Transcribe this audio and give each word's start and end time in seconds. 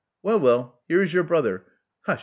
'* 0.11 0.13
*'Well, 0.23 0.39
well, 0.39 0.81
here 0.87 1.03
is 1.03 1.13
your 1.13 1.21
brother. 1.23 1.63
Hush! 2.07 2.19